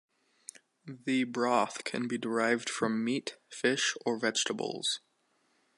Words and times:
The 1.05 1.25
broth 1.25 1.83
can 1.83 2.07
be 2.07 2.17
derived 2.17 2.71
from 2.71 3.03
meat, 3.05 3.37
fish, 3.51 3.95
or 4.03 4.17
vegetables. 4.17 4.99